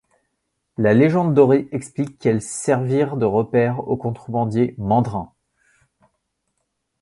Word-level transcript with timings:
La 0.79 0.95
légende 0.95 1.35
dorée 1.35 1.69
explique 1.71 2.17
qu'elles 2.17 2.41
servirent 2.41 3.17
de 3.17 3.25
repaire 3.27 3.87
au 3.87 3.97
contrebandier 3.97 4.73
Mandrin. 4.79 5.31